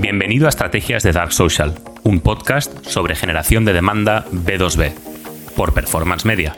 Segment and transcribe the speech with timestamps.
[0.00, 4.92] Bienvenido a Estrategias de Dark Social, un podcast sobre generación de demanda B2B,
[5.54, 6.56] por Performance Media.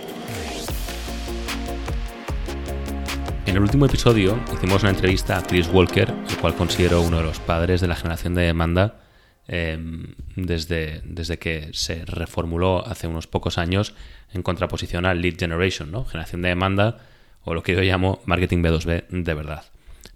[3.44, 7.24] En el último episodio hicimos una entrevista a Chris Walker, el cual considero uno de
[7.24, 9.00] los padres de la generación de demanda
[9.48, 13.94] em, desde, desde que se reformuló hace unos pocos años
[14.32, 16.06] en contraposición al lead generation, ¿no?
[16.06, 17.00] generación de demanda
[17.44, 19.64] o lo que yo llamo marketing B2B de verdad.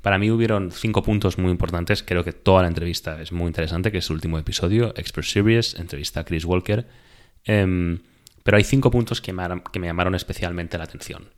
[0.02, 2.02] Para mí hubieron cinco puntos muy importantes.
[2.02, 5.74] Creo que toda la entrevista es muy interesante, que es el último episodio, Expert Series,
[5.74, 6.86] entrevista a Chris Walker.
[7.44, 8.00] Em,
[8.42, 11.30] pero hay cinco puntos que me, llamaron especialmente la atención.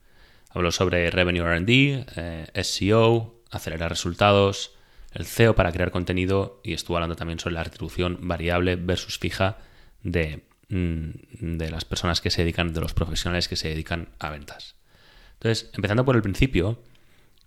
[0.50, 4.76] Hablo sobre Revenue RD, eh, SEO, acelerar resultados,
[5.12, 9.58] el SEO para crear contenido y estuve hablando también sobre la retribución variable versus fija
[10.02, 14.30] de, mm, de las personas que se dedican, de los profesionales que se dedican a
[14.30, 14.76] ventas.
[15.34, 16.78] Entonces, empezando por el principio,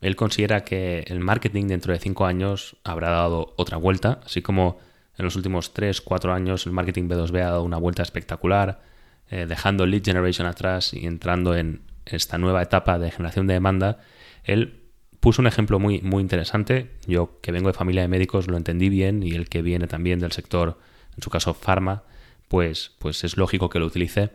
[0.01, 4.77] él considera que el marketing dentro de cinco años habrá dado otra vuelta, así como
[5.17, 8.81] en los últimos tres, cuatro años el marketing B2B ha dado una vuelta espectacular,
[9.29, 13.99] eh, dejando lead generation atrás y entrando en esta nueva etapa de generación de demanda.
[14.43, 14.83] Él
[15.19, 16.91] puso un ejemplo muy, muy interesante.
[17.07, 20.19] Yo, que vengo de familia de médicos, lo entendí bien y el que viene también
[20.19, 20.77] del sector,
[21.15, 22.03] en su caso, pharma,
[22.47, 24.29] pues, pues es lógico que lo utilice.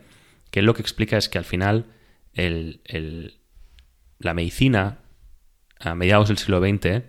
[0.49, 1.85] Que lo que explica es que al final
[2.33, 3.39] el,
[4.19, 4.99] la medicina
[5.83, 7.03] a mediados del siglo XX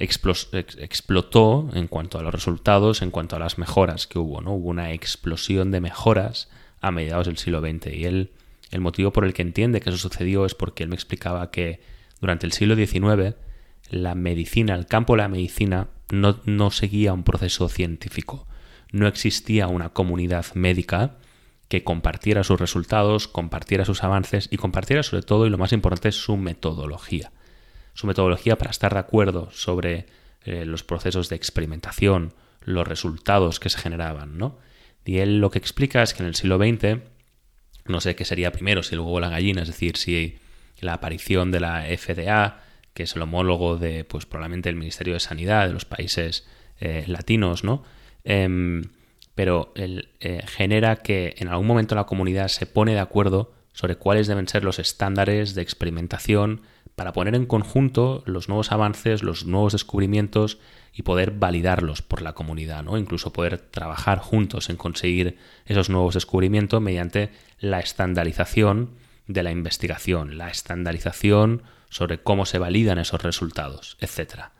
[0.00, 4.40] explotó en cuanto a los resultados, en cuanto a las mejoras que hubo.
[4.40, 4.54] ¿no?
[4.54, 6.48] Hubo una explosión de mejoras
[6.80, 7.88] a mediados del siglo XX.
[7.92, 8.32] Y él,
[8.70, 11.80] el motivo por el que entiende que eso sucedió es porque él me explicaba que
[12.20, 13.36] durante el siglo XIX
[13.90, 18.46] la medicina, el campo de la medicina, no, no seguía un proceso científico.
[18.92, 21.16] No existía una comunidad médica
[21.68, 26.10] que compartiera sus resultados, compartiera sus avances y compartiera sobre todo, y lo más importante,
[26.10, 27.30] su metodología
[27.94, 30.06] su metodología para estar de acuerdo sobre
[30.44, 34.58] eh, los procesos de experimentación, los resultados que se generaban, ¿no?
[35.04, 37.00] Y él lo que explica es que en el siglo XX,
[37.86, 40.38] no sé qué sería primero, si luego la gallina, es decir, si
[40.80, 42.62] la aparición de la FDA,
[42.94, 46.46] que es el homólogo de, pues probablemente el Ministerio de Sanidad de los países
[46.80, 47.82] eh, latinos, ¿no?
[48.24, 48.82] Em,
[49.34, 54.26] pero eh, genera que en algún momento la comunidad se pone de acuerdo sobre cuáles
[54.26, 56.62] deben ser los estándares de experimentación
[57.00, 60.58] para poner en conjunto los nuevos avances, los nuevos descubrimientos
[60.92, 62.98] y poder validarlos por la comunidad, ¿no?
[62.98, 68.90] Incluso poder trabajar juntos en conseguir esos nuevos descubrimientos mediante la estandarización
[69.28, 74.50] de la investigación, la estandarización sobre cómo se validan esos resultados, etc.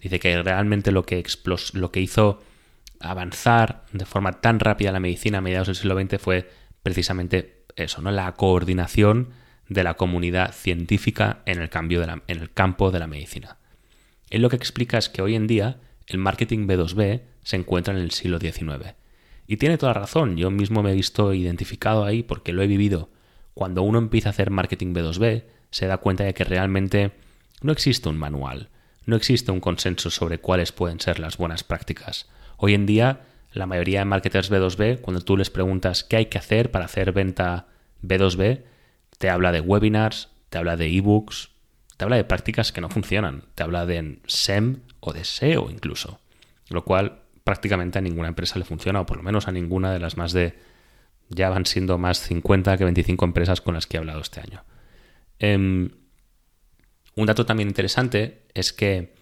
[0.00, 1.26] Dice que realmente lo que,
[1.72, 2.38] lo que hizo
[3.00, 6.48] avanzar de forma tan rápida la medicina a mediados del siglo XX fue
[6.84, 8.12] precisamente eso, ¿no?
[8.12, 9.30] La coordinación
[9.68, 13.58] de la comunidad científica en el, cambio de en el campo de la medicina.
[14.30, 18.00] Él lo que explica es que hoy en día el marketing B2B se encuentra en
[18.00, 18.94] el siglo XIX.
[19.46, 23.10] Y tiene toda razón, yo mismo me he visto identificado ahí porque lo he vivido.
[23.54, 27.12] Cuando uno empieza a hacer marketing B2B, se da cuenta de que realmente
[27.62, 28.68] no existe un manual,
[29.04, 32.28] no existe un consenso sobre cuáles pueden ser las buenas prácticas.
[32.58, 36.38] Hoy en día, la mayoría de marketers B2B, cuando tú les preguntas qué hay que
[36.38, 37.68] hacer para hacer venta
[38.02, 38.62] B2B,
[39.18, 41.50] te habla de webinars, te habla de ebooks,
[41.96, 46.20] te habla de prácticas que no funcionan, te habla de SEM o de SEO incluso,
[46.68, 49.98] lo cual prácticamente a ninguna empresa le funciona, o por lo menos a ninguna de
[49.98, 50.58] las más de,
[51.28, 54.64] ya van siendo más 50 que 25 empresas con las que he hablado este año.
[55.38, 55.90] Em,
[57.16, 59.14] un dato también interesante es que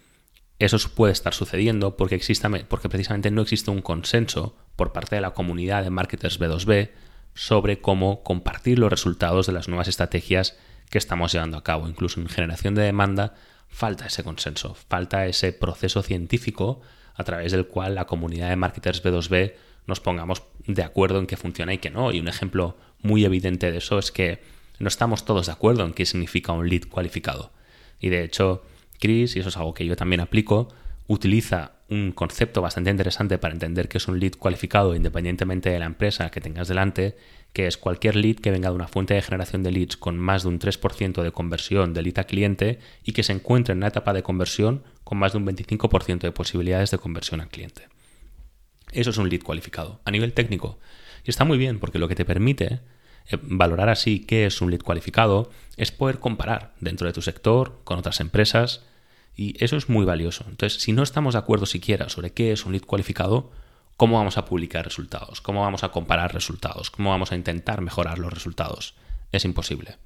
[0.59, 5.21] eso puede estar sucediendo porque, exista, porque precisamente no existe un consenso por parte de
[5.21, 6.89] la comunidad de marketers B2B
[7.37, 10.57] sobre cómo compartir los resultados de las nuevas estrategias
[10.89, 11.87] que estamos llevando a cabo.
[11.87, 13.35] Incluso en generación de demanda
[13.69, 16.81] falta ese consenso, falta ese proceso científico
[17.13, 19.53] a través del cual la comunidad de marketers B2B
[19.85, 22.11] nos pongamos de acuerdo en qué funciona y qué no.
[22.11, 24.41] Y un ejemplo muy evidente de eso es que
[24.79, 27.51] no estamos todos de acuerdo en qué significa un lead cualificado.
[27.99, 28.63] Y de hecho,
[28.99, 30.69] Chris, y eso es algo que yo también aplico,
[31.05, 35.85] utiliza un concepto bastante interesante para entender que es un lead cualificado independientemente de la
[35.85, 37.15] empresa que tengas delante,
[37.53, 40.43] que es cualquier lead que venga de una fuente de generación de leads con más
[40.43, 43.87] de un 3% de conversión de lead a cliente y que se encuentre en una
[43.87, 47.87] etapa de conversión con más de un 25% de posibilidades de conversión al cliente.
[48.91, 50.79] Eso es un lead cualificado a nivel técnico.
[51.23, 52.81] Y está muy bien porque lo que te permite
[53.29, 57.79] eh, valorar así qué es un lead cualificado es poder comparar dentro de tu sector
[57.85, 58.83] con otras empresas
[59.37, 60.43] y eso es muy valioso.
[60.49, 63.51] Entonces, si no estamos de acuerdo siquiera sobre qué es un lead cualificado,
[63.95, 65.41] ¿cómo vamos a publicar resultados?
[65.41, 66.89] ¿Cómo vamos a comparar resultados?
[66.89, 68.95] ¿Cómo vamos a intentar mejorar los resultados?
[69.31, 69.97] Es imposible.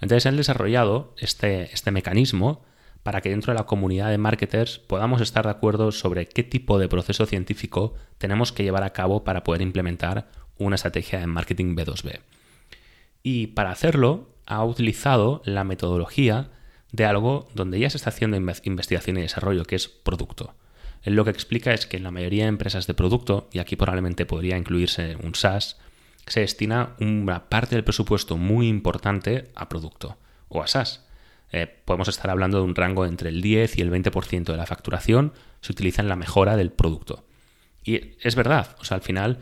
[0.00, 2.64] Entonces, han desarrollado este, este mecanismo
[3.04, 6.80] para que dentro de la comunidad de marketers podamos estar de acuerdo sobre qué tipo
[6.80, 10.28] de proceso científico tenemos que llevar a cabo para poder implementar
[10.58, 12.18] una estrategia de marketing B2B.
[13.22, 16.50] Y para hacerlo ha utilizado la metodología
[16.92, 20.54] de algo donde ya se está haciendo investigación y desarrollo, que es producto.
[21.02, 23.76] Él lo que explica es que en la mayoría de empresas de producto, y aquí
[23.76, 25.78] probablemente podría incluirse un SaaS,
[26.26, 30.16] se destina una parte del presupuesto muy importante a producto
[30.48, 31.06] o a SaaS.
[31.52, 34.66] Eh, podemos estar hablando de un rango entre el 10 y el 20% de la
[34.66, 37.24] facturación se utiliza en la mejora del producto.
[37.84, 39.38] Y es verdad, o sea, al final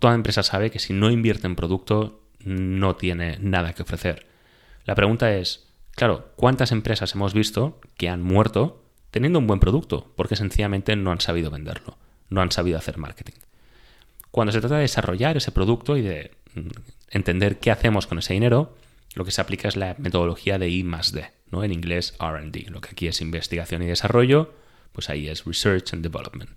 [0.00, 4.26] toda empresa sabe que si no invierte en producto no tiene nada que ofrecer.
[4.84, 5.65] La pregunta es,
[5.96, 11.10] claro, ¿cuántas empresas hemos visto que han muerto teniendo un buen producto porque sencillamente no
[11.10, 11.98] han sabido venderlo,
[12.30, 13.34] no han sabido hacer marketing?
[14.30, 16.68] Cuando se trata de desarrollar ese producto y de mm,
[17.10, 18.76] entender qué hacemos con ese dinero,
[19.14, 21.64] lo que se aplica es la metodología de I más D, ¿no?
[21.64, 22.68] en inglés RD.
[22.68, 24.52] Lo que aquí es investigación y desarrollo,
[24.92, 26.50] pues ahí es Research and Development.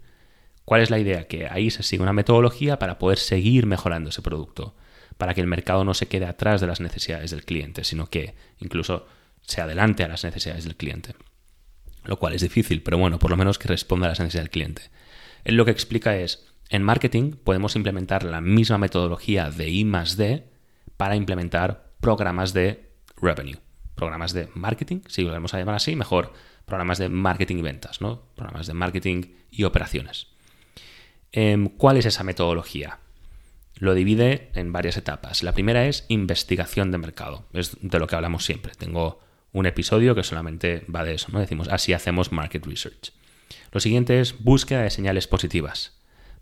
[0.66, 1.28] ¿Cuál es la idea?
[1.28, 4.76] Que ahí se sigue una metodología para poder seguir mejorando ese producto,
[5.18, 8.36] para que el mercado no se quede atrás de las necesidades del cliente, sino que
[8.60, 9.08] incluso
[9.50, 11.16] se adelante a las necesidades del cliente.
[12.04, 14.52] Lo cual es difícil, pero bueno, por lo menos que responda a las necesidades del
[14.52, 14.84] cliente.
[15.44, 20.18] Él lo que explica es, en marketing podemos implementar la misma metodología de I más
[20.18, 20.46] D
[20.98, 23.58] para implementar programas de revenue,
[23.96, 26.32] programas de marketing, si lo vamos a llamar así, mejor
[26.66, 28.22] programas de marketing y ventas, ¿no?
[28.36, 30.28] Programas de marketing y operaciones.
[31.32, 33.00] Em, ¿Cuál es esa metodología?
[33.76, 35.42] Lo divide en varias etapas.
[35.42, 37.46] La primera es investigación de mercado.
[37.54, 38.74] Es de lo que hablamos siempre.
[38.76, 39.20] Tengo
[39.54, 41.40] un episodio que solamente va de eso, ¿no?
[41.40, 43.12] Decimos, así hacemos market research.
[43.72, 45.94] Lo siguiente es búsqueda de señales positivas.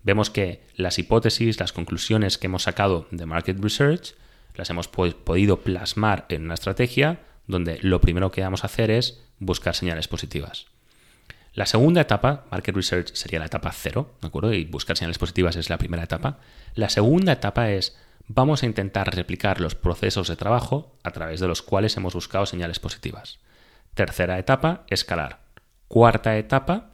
[0.02, 4.14] Vemos que las hipótesis, las conclusiones que hemos sacado de market research
[4.54, 9.22] las hemos podido plasmar en una estrategia donde lo primero que vamos a hacer es
[9.38, 10.66] buscar señales positivas.
[11.54, 14.52] La segunda etapa, Market Research, sería la etapa cero, ¿de acuerdo?
[14.52, 16.38] Y buscar señales positivas es la primera etapa.
[16.74, 17.96] La segunda etapa es,
[18.28, 22.46] vamos a intentar replicar los procesos de trabajo a través de los cuales hemos buscado
[22.46, 23.40] señales positivas.
[23.94, 25.40] Tercera etapa, escalar.
[25.88, 26.90] Cuarta etapa,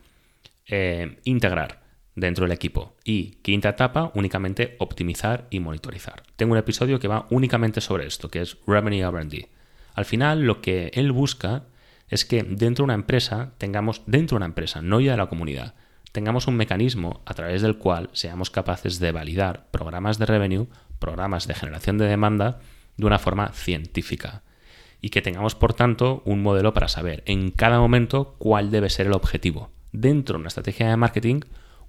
[0.67, 1.83] eh, integrar
[2.15, 2.95] dentro del equipo.
[3.05, 6.23] Y quinta etapa, únicamente optimizar y monitorizar.
[6.37, 9.49] Tengo un episodio que va únicamente sobre esto, que es Revenue R&D.
[9.95, 11.65] Al final, lo que él busca
[12.09, 15.29] es que dentro de una empresa tengamos, dentro de una empresa, no ya de la
[15.29, 15.75] comunidad,
[16.15, 20.69] tengamos un mecanismo a través del cual seamos capaces de validar programas de revenue,
[21.01, 22.61] programas de generación de demanda,
[22.97, 24.45] de una forma científica.
[25.01, 29.09] Y que tengamos, por tanto, un modelo para saber en cada momento cuál debe ser
[29.09, 29.73] el objetivo.
[29.91, 31.41] Dentro de una estrategia de marketing,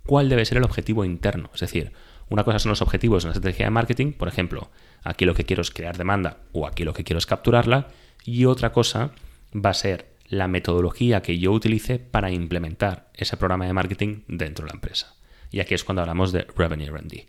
[0.08, 1.52] cuál debe ser el objetivo interno.
[1.54, 1.92] Es decir,
[2.28, 4.72] una cosa son los objetivos de una estrategia de marketing, por ejemplo,
[5.04, 7.90] aquí lo que quiero es crear demanda o aquí lo que quiero es capturarla,
[8.24, 9.12] y otra cosa
[9.54, 14.66] va a ser la metodología que yo utilice para implementar ese programa de marketing dentro
[14.66, 15.16] de la empresa.
[15.52, 17.28] Y aquí es cuando hablamos de Revenue R&D.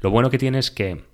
[0.00, 1.04] Lo bueno que tiene es que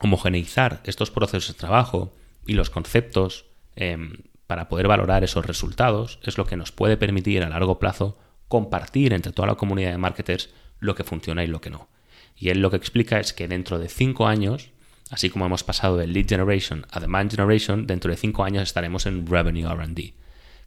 [0.00, 2.14] homogeneizar estos procesos de trabajo
[2.46, 7.42] y los conceptos em, para poder valorar esos resultados es lo que nos puede permitir
[7.42, 8.18] a largo plazo
[8.48, 11.88] compartir entre toda la comunidad de marketers lo que funciona y lo que no.
[12.36, 14.70] Y él lo que explica es que dentro de cinco años,
[15.10, 19.06] así como hemos pasado de lead generation a demand generation, dentro de cinco años estaremos
[19.06, 20.14] en revenue RD.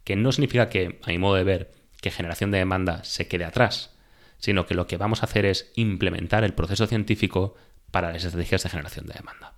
[0.04, 1.72] Que no significa que, a mi modo de ver,
[2.02, 3.96] que generación de demanda se quede atrás,
[4.38, 7.56] sino que lo que vamos a hacer es implementar el proceso científico
[7.92, 9.54] para las estrategias de generación de demanda.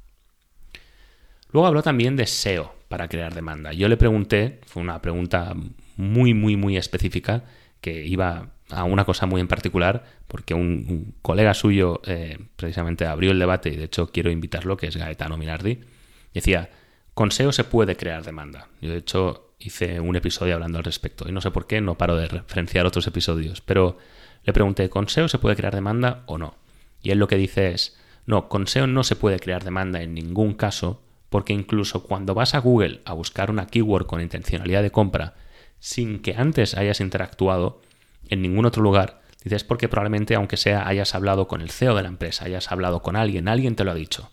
[1.51, 3.73] Luego habló también de SEO para crear demanda.
[3.73, 5.53] Yo le pregunté, fue una pregunta
[5.97, 7.43] muy, muy, muy específica,
[7.81, 13.31] que iba a una cosa muy en particular, porque un, colega suyo eh, precisamente abrió
[13.31, 15.81] el debate y de hecho quiero invitarlo, que es Gaetano Minardi,
[16.33, 16.69] decía,
[17.13, 18.69] con SEO se puede crear demanda.
[18.81, 21.97] Yo de hecho hice un episodio hablando al respecto y no sé por qué, no
[21.97, 23.97] paro de referenciar otros episodios, pero
[24.43, 26.55] le pregunté, ¿con SEO se puede crear demanda o no?
[27.01, 30.13] Y él lo que dice es, no, con SEO no se puede crear demanda en
[30.13, 34.91] ningún caso, porque incluso cuando vas a Google a buscar una keyword con intencionalidad de
[34.91, 35.35] compra,
[35.79, 37.81] sin que antes hayas interactuado
[38.29, 42.03] en ningún otro lugar, dices porque probablemente, aunque sea, hayas hablado con el CEO de
[42.03, 44.31] la empresa, hayas hablado con alguien, alguien te lo ha dicho.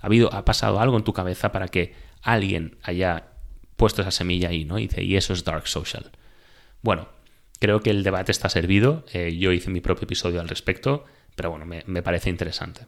[0.00, 3.24] Ha, habido, ha pasado algo en tu cabeza para que alguien haya
[3.80, 4.78] puesto esa semilla ahí, ¿no?
[4.78, 6.10] Y dice, y eso es Dark Social.
[6.82, 7.08] Bueno,
[7.60, 9.06] creo que el debate está servido.
[9.10, 12.82] Eh, yo hice mi propio episodio al respecto, pero bueno, me, parece interesante.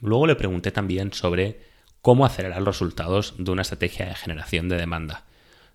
[0.00, 1.60] Luego le pregunté también sobre
[2.00, 5.26] cómo acelerar los resultados de una estrategia de generación de demanda.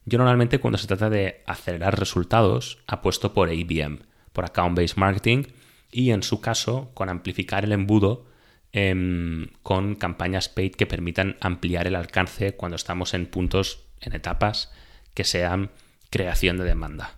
[0.06, 4.00] Yo normalmente cuando se trata de acelerar resultados apuesto por ABM,
[4.34, 5.44] por Account Based Marketing,
[5.92, 8.26] y en su caso con amplificar el embudo
[8.72, 14.72] em, con campañas paid que permitan ampliar el alcance cuando estamos en puntos, en etapas
[15.14, 15.72] que sean
[16.10, 17.16] creación de demanda.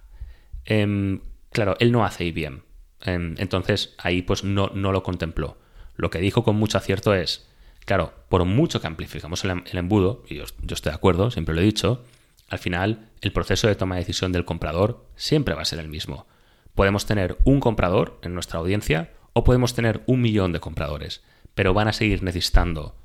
[0.65, 2.62] Em, claro, él no hace IBM.
[3.01, 5.57] Em, entonces ahí pues no, no lo contempló.
[5.96, 7.48] Lo que dijo con mucho acierto es,
[7.86, 11.62] claro, por mucho que amplificamos el, embudo, y yo, yo estoy de acuerdo, siempre lo
[11.62, 12.03] he dicho,
[12.50, 15.89] al final el proceso de toma de decisión del comprador siempre va a ser el
[15.89, 16.27] mismo.
[16.75, 21.24] Podemos tener un comprador en nuestra audiencia o podemos tener un millón de compradores,
[21.55, 22.96] pero van a seguir necesitando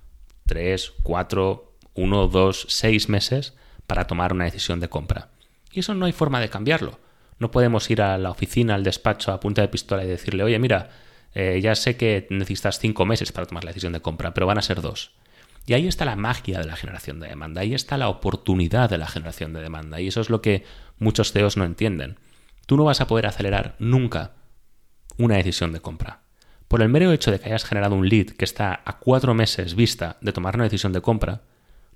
[0.47, 3.54] 3, 4, 1, 2, 6 meses
[3.87, 5.30] para tomar una decisión de compra.
[5.72, 6.99] Y eso no hay forma de cambiarlo.
[7.38, 10.58] No podemos ir a la oficina, al despacho, a punta de pistola y decirle, oye,
[10.58, 10.90] mira,
[11.34, 14.58] eh, ya sé que necesitas 5 meses para tomar la decisión de compra, pero van
[14.58, 15.12] a ser dos.
[15.66, 18.99] Y ahí está la magia de la generación de demanda, ahí está la oportunidad de
[18.99, 20.64] la generación de demanda, y eso es lo que
[20.99, 22.18] muchos CEOs no entienden.
[22.66, 24.32] Tú no vas a poder acelerar nunca
[25.18, 26.22] una decisión de compra.
[26.66, 29.75] Por el mero hecho de que hayas generado un lead que está a cuatro meses
[29.75, 31.42] vista de tomar una decisión de compra,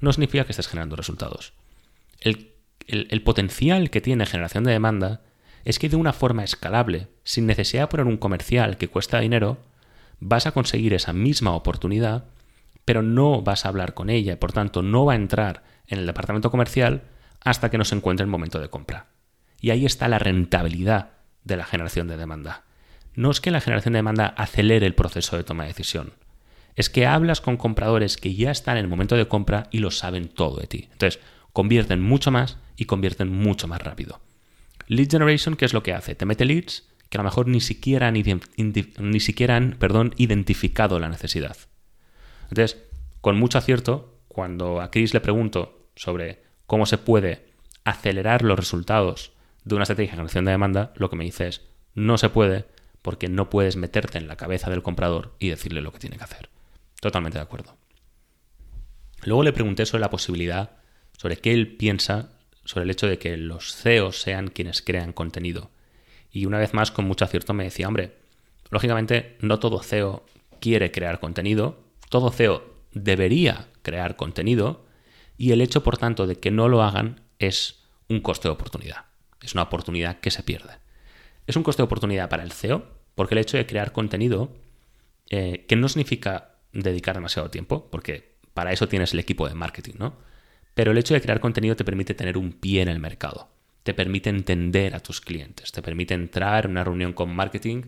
[0.01, 1.53] no significa que estés generando resultados.
[2.21, 5.23] El, potencial que tiene generación de demanda
[5.65, 9.59] es que de una forma escalable, sin necesidad de poner un comercial que cuesta dinero,
[10.21, 12.27] vas a conseguir esa misma oportunidad
[12.87, 15.99] pero no vas a hablar con ella y por tanto no va a entrar en
[15.99, 17.03] el departamento comercial
[17.41, 19.09] hasta que no se encuentre el momento de compra.
[19.61, 21.11] Y ahí está la rentabilidad
[21.45, 22.63] de la generación de demanda.
[23.15, 26.13] No es que la generación de demanda acelere el proceso de toma de decisión.
[26.77, 29.91] Es que hablas con compradores que ya están en el momento de compra y lo
[29.91, 30.89] saben todo de ti.
[30.93, 31.21] Entonces,
[31.53, 34.21] convierten mucho más y convierten mucho más rápido.
[34.87, 36.15] Lead generation, ¿qué es lo que hace?
[36.15, 39.77] Te mete leads que a lo mejor ni siquiera han, ni siquiera han
[40.17, 41.57] identificado la necesidad.
[42.51, 42.83] Entonces,
[43.21, 47.47] con mucho acierto, cuando a Chris le pregunto sobre cómo se puede
[47.85, 49.33] acelerar los resultados
[49.65, 51.63] de una estrategia de generación de demanda, lo que me dice es,
[51.95, 52.67] no se puede
[53.03, 56.25] porque no puedes meterte en la cabeza del comprador y decirle lo que tiene que
[56.25, 56.51] hacer.
[57.01, 57.77] Totalmente de acuerdo.
[59.23, 60.77] Luego le pregunté sobre la posibilidad,
[61.17, 62.31] sobre qué él piensa
[62.67, 65.71] sobre el hecho de que los CEOs sean quienes crean contenido.
[66.31, 68.17] Y una vez más, con mucho acierto, me decía, hombre,
[68.71, 70.27] lógicamente no todo CEO
[70.61, 74.85] quiere crear contenido, todo CEO debería crear contenido
[75.39, 79.05] y el hecho, por tanto, de que no lo hagan es un coste de oportunidad.
[79.41, 80.79] Es una oportunidad que se pierde.
[81.47, 82.85] Es un coste de oportunidad para el CEO
[83.15, 84.53] porque el hecho de crear contenido,
[85.31, 89.95] eh, que no significa dedicar demasiado tiempo, porque para eso tienes el equipo de marketing,
[89.99, 90.17] ¿no?
[90.75, 93.49] Pero el hecho de crear contenido te permite tener un pie en el mercado,
[93.83, 97.83] te permite entender a tus clientes, te permite entrar en una reunión con marketing,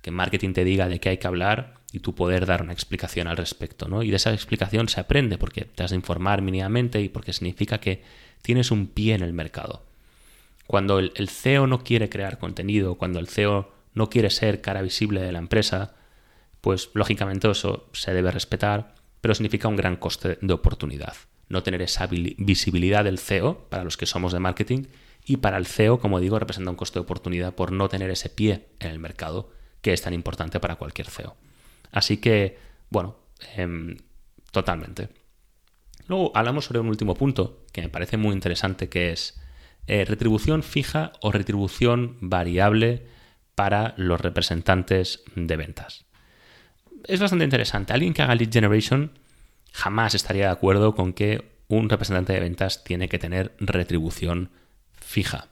[0.00, 3.28] que marketing te diga de qué hay que hablar y tú poder dar una explicación
[3.28, 4.02] al respecto, ¿no?
[4.02, 7.78] Y de esa explicación se aprende porque te has de informar mínimamente y porque significa
[7.78, 8.02] que
[8.42, 9.84] tienes un pie en el mercado.
[10.66, 15.20] Cuando el, CEO no quiere crear contenido, cuando el CEO no quiere ser cara visible
[15.20, 15.94] de la empresa,
[16.62, 21.14] pues lógicamente eso se debe respetar, pero significa un gran coste de oportunidad.
[21.48, 24.84] No tener esa visibilidad del CEO para los que somos de marketing
[25.26, 28.30] y para el CEO, como digo, representa un coste de oportunidad por no tener ese
[28.30, 29.50] pie en el mercado
[29.82, 31.36] que es tan importante para cualquier CEO.
[31.90, 32.58] Así que,
[32.90, 33.16] bueno,
[33.56, 33.96] em,
[34.52, 35.08] totalmente.
[36.06, 39.40] Luego hablamos sobre un último punto que me parece muy interesante, que es
[39.88, 43.08] eh, retribución fija o retribución variable
[43.56, 46.06] para los representantes de ventas.
[47.06, 47.92] Es bastante interesante.
[47.92, 49.12] Alguien que haga lead generation
[49.72, 54.50] jamás estaría de acuerdo con que un representante de ventas tiene que tener retribución
[54.92, 55.48] fija.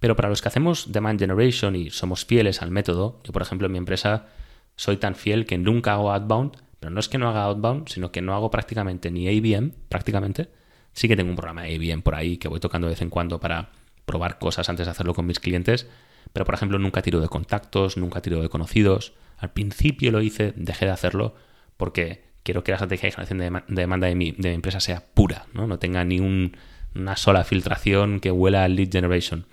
[0.00, 3.66] Pero para los que hacemos demand generation y somos fieles al método, yo por ejemplo
[3.66, 4.26] en mi empresa
[4.74, 8.10] soy tan fiel que nunca hago outbound, pero no es que no haga outbound, sino
[8.10, 10.48] que no hago prácticamente ni ABM, prácticamente.
[10.92, 13.10] Sí que tengo un programa de ABM por ahí que voy tocando de vez en
[13.10, 13.70] cuando para
[14.04, 15.86] probar cosas antes de hacerlo con mis clientes,
[16.32, 19.12] pero por ejemplo nunca tiro de contactos, nunca tiro de conocidos.
[19.42, 21.34] Al principio lo hice, dejé de hacerlo
[21.76, 25.04] porque quiero que la estrategia de generación de demanda de mi, de mi empresa sea
[25.04, 29.46] pura, no, no tenga ni una sola filtración que huela al lead generation.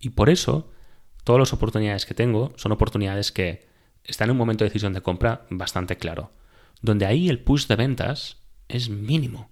[0.00, 0.70] Y por eso,
[1.24, 3.66] todas las oportunidades que tengo son oportunidades que
[4.04, 6.30] está en un momento de decisión de compra bastante claro,
[6.82, 9.50] donde ahí el push de ventas es mínimo,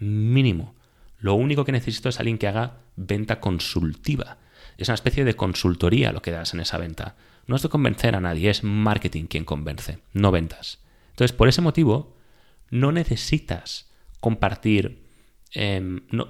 [0.00, 0.74] mínimo.
[1.20, 4.38] Lo único que necesito es alguien que haga venta consultiva.
[4.78, 7.16] Es una especie de consultoría lo que das en esa venta.
[7.46, 10.80] No es de convencer a nadie, es marketing quien convence, no ventas.
[11.10, 12.16] Entonces, por ese motivo,
[12.70, 15.02] no necesitas compartir
[15.52, 16.28] em, no,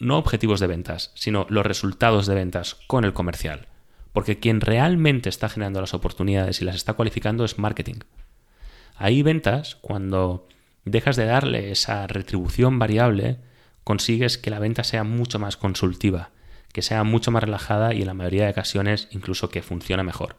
[0.00, 3.68] no objetivos de ventas, sino los resultados de ventas con el comercial.
[4.12, 8.00] Porque quien realmente está generando las oportunidades y las está cualificando es marketing.
[8.96, 10.48] Ahí ventas, cuando
[10.86, 13.38] dejas de darle esa retribución variable,
[13.84, 16.30] consigues que la venta sea mucho más consultiva,
[16.76, 20.36] que sea mucho más relajada y en la mayoría de ocasiones incluso que funcione mejor.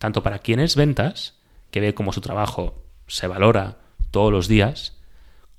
[0.00, 1.38] Tanto para quien es ventas,
[1.70, 3.78] que ve cómo su trabajo se valora
[4.10, 4.98] todos los días,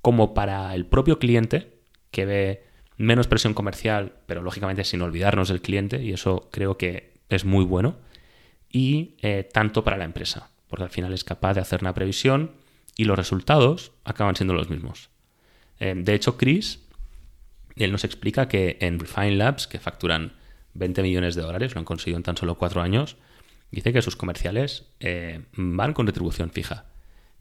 [0.01, 1.79] como para el propio cliente,
[2.11, 2.65] que ve
[2.97, 7.63] menos presión comercial, pero lógicamente sin olvidarnos del cliente, y eso creo que es muy
[7.63, 7.95] bueno,
[8.69, 12.51] y eh, tanto para la empresa, porque al final es capaz de hacer una previsión
[12.97, 15.09] y los resultados acaban siendo los mismos.
[15.79, 16.81] Eh, de hecho, Chris,
[17.83, 20.33] él nos explica que en Refine Labs, que facturan
[20.73, 23.17] 20 millones de dólares, lo han conseguido en tan solo cuatro años,
[23.71, 26.85] dice que sus comerciales eh, van con retribución fija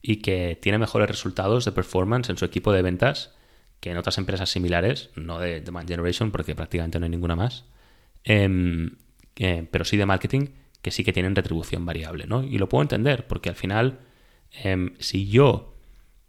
[0.02, 3.32] y que tiene mejores resultados de performance en su equipo de ventas
[3.80, 7.64] que en otras empresas similares, no de Demand Generation, porque prácticamente no hay ninguna más,
[8.24, 8.96] em,
[9.36, 10.48] eh, pero sí de marketing,
[10.80, 12.42] que sí que tienen retribución variable, ¿no?
[12.42, 14.00] Y lo puedo entender, porque al final,
[14.62, 15.75] em, si yo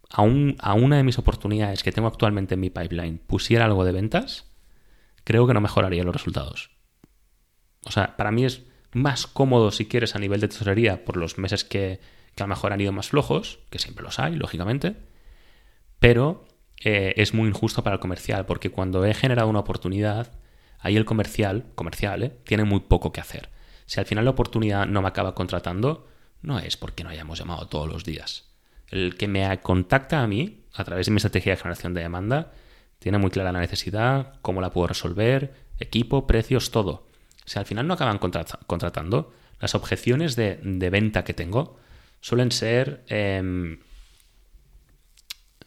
[0.10, 3.92] a, a una de mis oportunidades que tengo actualmente en mi pipeline pusiera algo de
[3.92, 4.46] ventas,
[5.24, 6.72] creo que no mejoraría los resultados.
[7.86, 11.38] O sea, para mí es más cómodo si quieres a nivel de tesorería por los
[11.38, 12.00] meses que,
[12.36, 14.96] que a lo mejor han ido más flojos, que siempre los hay, lógicamente,
[16.00, 16.46] pero
[16.80, 20.32] eh, es muy injusto para el comercial, porque cuando he generado una oportunidad,
[20.80, 22.38] ahí el comercial, comercial, ¿eh?
[22.46, 23.50] tiene muy poco que hacer.
[23.86, 26.08] Si al final la oportunidad no me acaba contratando,
[26.42, 28.47] no es porque no hayamos llamado todos los días.
[28.90, 32.52] El que me contacta a mí, a través de mi estrategia de generación de demanda,
[33.00, 37.08] tiene muy clara la necesidad, cómo la puedo resolver, equipo, precios, todo.
[37.46, 41.80] Si al final no acaban contratando, las objeciones de, venta que tengo
[42.20, 43.80] suelen ser em,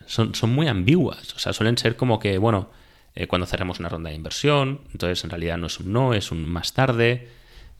[0.06, 1.34] son, muy ambiguas.
[1.34, 2.70] O sea, suelen ser como que, bueno,
[3.14, 6.30] eh, cuando cerramos una ronda de inversión, entonces en realidad no es un no, es
[6.30, 7.28] un más tarde.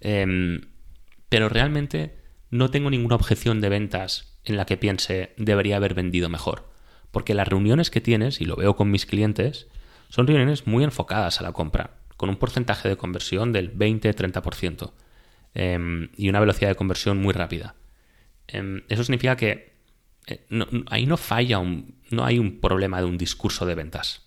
[0.00, 0.62] Em,
[1.28, 2.16] pero realmente
[2.50, 6.70] no tengo ninguna objeción de ventas en la que piense debería haber vendido mejor.
[7.11, 9.68] Porque las reuniones que tienes, y lo veo con mis clientes,
[10.09, 14.92] son reuniones muy enfocadas a la compra, con un porcentaje de conversión del 20-30%
[15.54, 17.75] em, y una velocidad de conversión muy rápida.
[18.47, 19.80] Em, eso significa que
[20.26, 20.47] eh,
[20.88, 24.26] ahí no falla, un, no hay un problema de un discurso de ventas.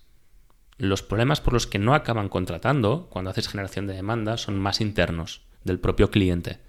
[0.77, 4.81] Los problemas por los que no acaban contratando cuando haces generación de demanda son más
[4.81, 6.59] internos del propio cliente.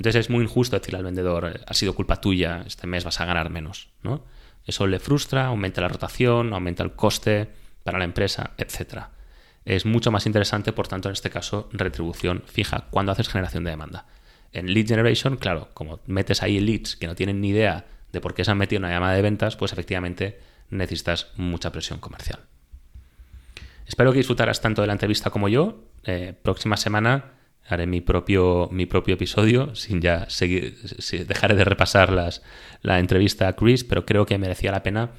[0.00, 3.26] Entonces es muy injusto decirle al vendedor, ha sido culpa tuya, este mes vas a
[3.26, 3.90] ganar menos.
[4.02, 4.24] ¿no?
[4.64, 7.50] Eso le frustra, aumenta la rotación, aumenta el coste
[7.84, 9.08] para la empresa, etc.
[9.66, 13.72] Es mucho más interesante, por tanto, en este caso, retribución fija cuando haces generación de
[13.72, 14.06] demanda.
[14.52, 18.32] En lead generation, claro, como metes ahí leads que no tienen ni idea de por
[18.32, 22.40] qué se han metido en una llamada de ventas, pues efectivamente necesitas mucha presión comercial.
[23.86, 25.84] Espero que disfrutaras tanto de la entrevista como yo.
[26.04, 30.76] Eh, próxima semana haré mi propio, mi propio episodio, sin ya seguir,
[31.26, 32.42] dejaré de repasar las,
[32.82, 35.10] la entrevista a Chris, pero creo que merecía la pena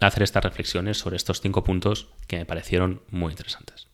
[0.00, 3.86] hacer estas reflexiones sobre estos cinco puntos que me parecieron muy interesantes.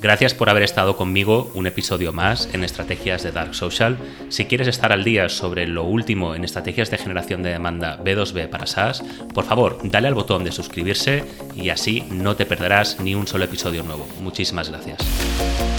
[0.00, 3.96] Gracias por haber estado conmigo un episodio más en Estrategias de Dark Social.
[4.28, 8.48] Si quieres estar al día sobre lo último en estrategias de generación de demanda B2B
[8.48, 9.02] para SaaS,
[9.34, 11.24] por favor, dale al botón de suscribirse
[11.56, 14.06] y así no te perderás ni un solo episodio nuevo.
[14.20, 15.75] Muchísimas gracias.